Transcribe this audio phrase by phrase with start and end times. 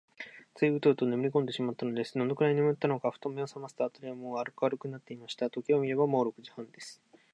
[0.55, 2.15] ついウトウトねむりこんでしまったのです。
[2.17, 5.47] どのくらいねむったのか、ふと目をさますと、あたりはもう明るくなっていました。
[5.51, 6.99] 時計を見れば、もう六時半です。